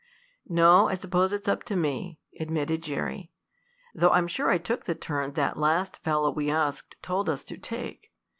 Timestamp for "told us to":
7.03-7.57